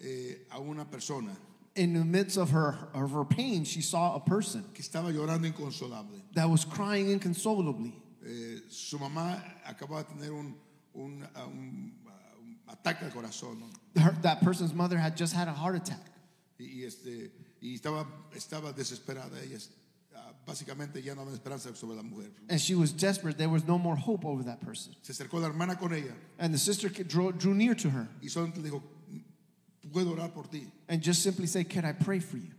[0.03, 1.31] eh, a una persona
[1.75, 5.47] In the midst of her, of her pain, she saw a person que estaba llorando
[5.47, 6.21] inconsolable.
[6.35, 7.95] that was crying inconsolably.
[8.25, 10.55] Eh, su mamá acababa de tener un,
[10.95, 14.03] un, ah, un, ah, un ataque al corazón ¿no?
[14.03, 16.11] Her, that person's mother had just had a heart attack.
[16.59, 17.31] y, y, este,
[17.63, 19.41] y estaba, estaba desesperada.
[19.43, 19.59] Ella
[20.15, 22.31] ah, básicamente ya no había esperanza sobre la mujer.
[22.51, 23.39] And she was desperate.
[23.39, 24.95] There was no more hope over that person.
[25.03, 28.29] Se acercó la hermana con ella And the sister drew, drew near to her y
[28.29, 28.83] le dijo,
[29.93, 30.67] puedo orar por ti.
[30.89, 32.51] and just simply said, Can I pray for you?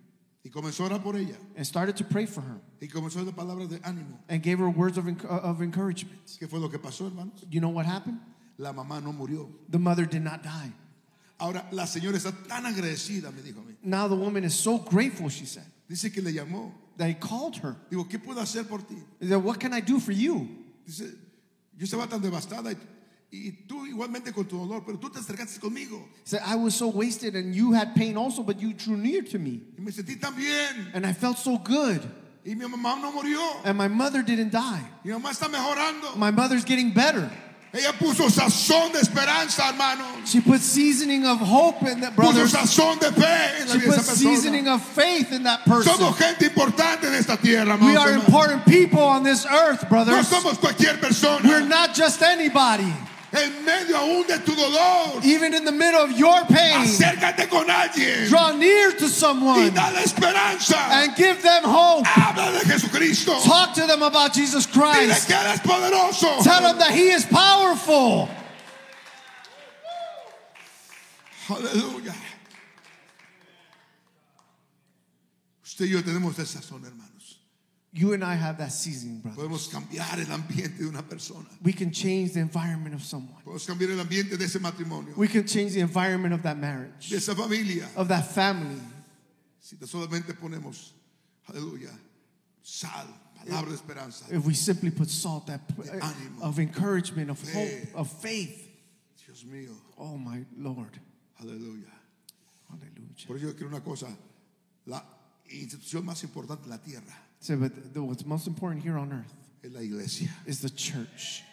[0.46, 1.36] Y comenzó a orar por ella.
[1.56, 4.17] And started to pray for her Y comenzó a palabras de ánimo.
[4.30, 6.19] and gave her words of, of encouragement.
[6.39, 7.43] ¿Qué fue lo que pasó, hermanos?
[7.50, 8.19] You know what happened?
[8.58, 9.50] La mamá no murió.
[9.69, 10.72] The mother did not die.
[11.39, 13.76] Ahora, la señora está tan agradecida, me dijo a mí.
[13.84, 16.72] Now the woman is so grateful, she said, Dice que le llamó.
[16.98, 17.76] that he called her.
[17.89, 18.96] Digo, ¿qué puedo hacer por ti?
[19.19, 20.48] He said, What can I do for you?
[20.86, 21.15] Dice,
[21.76, 22.78] yo estaba tan devastada y,
[23.34, 26.88] y tú igualmente con tu dolor, pero tú te acercaste conmigo said, I was so
[26.88, 29.62] wasted and you had pain also, but you drew near to me.
[29.76, 30.91] y me sentí tan bien.
[30.93, 32.02] And I felt so good.
[32.46, 33.39] Y mi mamá no murió.
[33.65, 34.82] And my mother didn't die.
[35.04, 36.15] Mi mamá está mejorando.
[36.15, 37.32] My mother's getting better.
[37.74, 40.06] Ella puso sazón de esperanza, hermano.
[40.26, 42.46] She put seasoning of hope in that Puso brother.
[42.46, 45.91] sazón de fe en la She vida put esa seasoning of faith in that person.
[45.91, 50.28] Somos gente importante en esta tierra, We are important people on this earth, No brothers.
[50.28, 51.48] somos cualquier persona.
[51.50, 52.93] We're not just anybody.
[53.36, 57.65] En medio aún de tu dolor, Even in the middle of your pain, acércate con
[57.67, 60.78] alguien draw near to y someone dale esperanza.
[60.78, 62.06] and give them hope.
[62.06, 63.43] Habla de Jesucristo.
[63.43, 65.28] Talk to them about Jesus Dile Christ.
[65.28, 66.43] que eres poderoso.
[66.43, 68.30] Tell them that He is powerful.
[71.48, 72.13] Hallelujah.
[75.65, 77.12] Usted y yo tenemos esa sazón, hermanos.
[77.95, 79.38] You and I have that seasoning, brother.
[79.43, 81.45] Podemos cambiar el ambiente de una persona.
[81.62, 83.39] We can change the environment of someone.
[83.45, 87.10] Podemos cambiar el ambiente de ese matrimonio, We can change the environment of that marriage,
[87.12, 87.88] de esa familia.
[87.95, 88.82] of that family.
[89.60, 90.93] Si solamente ponemos,
[91.47, 91.91] aleluya,
[92.63, 93.06] sal,
[93.45, 94.25] palabra de esperanza.
[94.32, 95.62] If we simply put salt that
[96.41, 98.71] of encouragement, of hope, of faith.
[99.27, 100.99] Dios mío, Oh my Lord.
[101.39, 101.91] aleluya.
[102.69, 103.27] Hallelujah.
[103.27, 104.08] Por eso yo quiero una cosa,
[104.88, 105.03] la
[105.47, 109.71] institución más importante en la tierra But the, what's most important here on earth es
[109.71, 110.29] la iglesia.
[110.45, 111.43] is the church.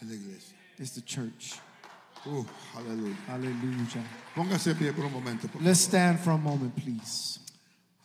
[0.00, 0.54] Es la iglesia.
[0.78, 1.54] Is the church.
[2.26, 2.42] Uh,
[2.76, 3.14] aleluya.
[3.26, 4.04] Hallelujah.
[4.34, 5.48] Póngase pie por un momento.
[5.60, 7.38] Let's stand for a moment, please.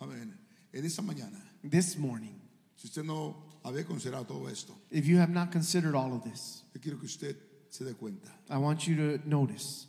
[0.01, 0.33] Amén.
[0.73, 2.39] En esta mañana, This morning,
[2.75, 6.63] si usted no había considerado todo esto, if you have not considered all of this,
[6.73, 7.35] yo quiero que usted
[7.69, 8.29] se dé cuenta.
[8.49, 9.87] I want you to notice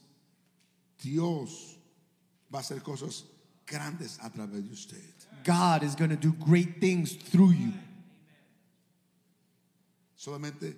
[1.03, 1.77] Dios
[2.53, 3.25] va a hacer cosas
[3.71, 4.99] grandes a través de usted.
[5.45, 7.73] God is going to do great things through you.
[10.19, 10.75] Solamente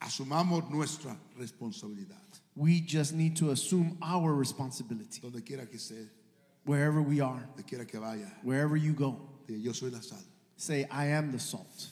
[0.00, 2.16] asumamos nuestra responsabilidad.
[2.56, 6.08] We just need to assume our responsibility Donde quiera que esté,
[6.64, 9.16] wherever we are, donde quiera que vaya, wherever you go.
[9.48, 10.18] yo soy la sal.
[10.56, 11.88] Say, I am the salt.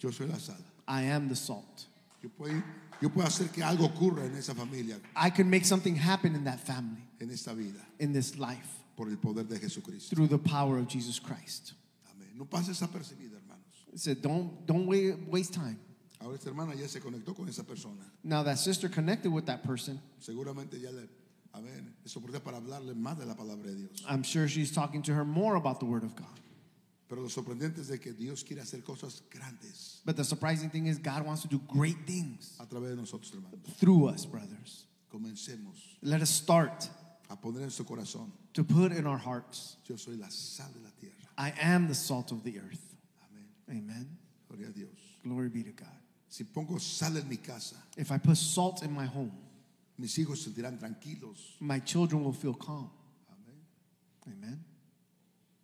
[0.00, 0.56] Yo soy la sal.
[0.86, 1.86] I am the salt.
[2.22, 2.62] Yo puedo,
[3.00, 6.44] yo puedo hacer que algo ocurra en esa familia, I can make something happen in
[6.44, 10.10] that family, en esta vida, in this life, por el poder de Jesucristo.
[10.10, 11.74] through the power of Jesus Christ.
[12.12, 12.36] Amén.
[12.36, 13.86] No pase desapercibida, hermanos.
[13.92, 15.78] He said, don't, don't waste time.
[16.20, 18.02] Ahora esta hermana ya se conectó con esa persona.
[18.24, 20.00] Now, that sister connected with that person.
[20.20, 21.08] Seguramente ya le,
[21.54, 24.02] amén, es oportunidad para hablarle más de la palabra de Dios.
[24.08, 26.26] I'm sure she's talking to her more about the Word of God.
[27.08, 30.86] Pero lo sorprendente es de que Dios quiere hacer cosas grandes But the surprising thing
[30.88, 33.60] is, God wants to do great things a través de nosotros, hermanos.
[33.78, 34.86] through us, brothers.
[35.10, 36.88] Comencemos Let us start
[37.30, 40.80] a poner en su corazón, to put in our hearts, yo soy la sal de
[40.80, 41.14] la tierra.
[41.36, 42.96] I am the salt of the earth.
[43.30, 43.82] Amén.
[43.82, 44.18] Amen.
[44.48, 44.90] Gloria a Dios.
[45.22, 45.88] Glory be to God.
[46.28, 49.32] Si pongo sal en mi casa, If I put salt in my home,
[49.98, 51.56] mis hijos se sentirán tranquilos.
[51.60, 52.90] my children will feel calm.
[53.30, 53.60] Amén.
[54.26, 54.64] Amen.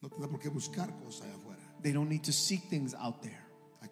[0.02, 1.60] No tendrá por qué buscar cosas allá afuera.
[1.82, 3.43] They don't need to seek things out there.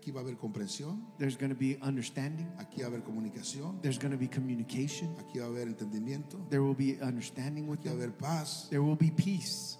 [0.02, 3.80] Aquí va a haber comprensión, There's going to be understanding, aquí va a haber comunicación,
[3.82, 7.78] there's going to be communication, aquí va a haber entendimiento, there will be understanding with
[7.78, 9.78] aquí va a haber paz, there will be peace,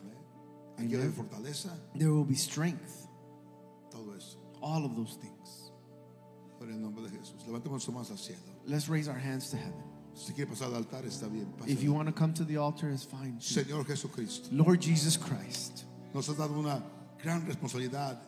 [0.00, 0.14] Amén.
[0.78, 3.08] aquí va a haber fortaleza, there will be strength,
[3.90, 4.38] todo eso.
[4.62, 5.72] All of those things.
[6.56, 7.44] Por el nombre de Jesús.
[7.44, 8.42] Levantemos nuestras manos al cielo.
[8.64, 9.82] Let's raise our hands to heaven.
[10.14, 11.52] Si quiere pasar al altar, está bien.
[11.66, 13.40] If you want to come to the altar, it's fine.
[13.40, 15.84] Señor Jesucristo, Lord Jesus Christ,
[16.14, 16.80] nos has dado una
[17.20, 18.20] gran responsabilidad,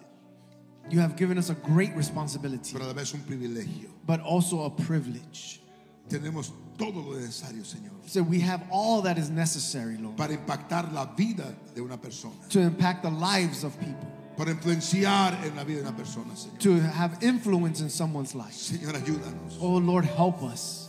[0.90, 3.88] you have given us a great responsibility, pero a la vez un privilegio.
[4.06, 5.60] but also a privilege.
[6.08, 10.92] Tenemos todo lo necesario, Señor, So we have all that is necessary, Lord, para impactar
[10.92, 14.06] la vida de una persona, to impact the lives of people,
[14.36, 16.58] para influenciar en la vida de una persona, Señor.
[16.58, 18.52] to have influence in someone's life.
[18.52, 19.56] Señor, ayúdanos.
[19.60, 20.83] Oh Lord, help us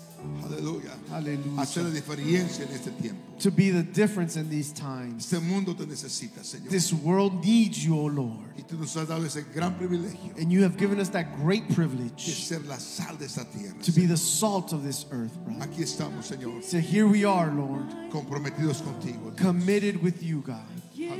[1.58, 3.22] Hacer la diferencia en este tiempo.
[3.40, 5.26] to be the difference in these times.
[5.32, 6.70] Este mundo te necesita, Señor.
[6.70, 8.56] This world needs you, oh Lord.
[8.58, 11.68] Y tú nos has dado ese gran privilegio And you have given us that great
[11.68, 13.76] de privilege ser la sal de esta tierra.
[13.84, 15.66] to be the salt of this earth, brother.
[15.66, 19.36] Aquí estamos, Señor, So here we are, Lord, comprometidos contigo.
[19.38, 20.64] Committed with you, God.
[20.98, 21.12] En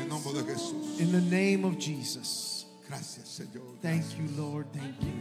[0.00, 0.98] el nombre de Jesús.
[0.98, 2.64] In the name of Jesus.
[2.88, 3.80] Gracias, Señor.
[3.80, 4.66] Thank you, Lord.
[4.72, 5.12] Thank you.